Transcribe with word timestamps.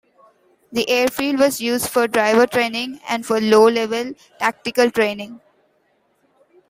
The 0.71 0.89
airfield 0.89 1.37
was 1.37 1.61
used 1.61 1.87
for 1.87 2.07
driver 2.07 2.47
training 2.47 2.99
and 3.07 3.23
for 3.23 3.39
low 3.39 3.67
level 3.69 4.13
tactical 4.39 4.89
training. 4.89 5.39